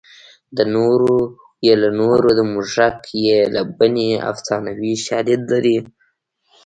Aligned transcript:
د 0.57 0.59
نورو 0.75 1.15
یې 1.65 1.73
له 1.83 1.89
نورو 1.99 2.27
د 2.39 2.41
موږک 2.51 2.97
یې 3.25 3.39
له 3.55 3.61
بنۍ 3.77 4.09
افسانوي 4.31 4.93
شالید 5.05 5.41
لري 5.51 5.77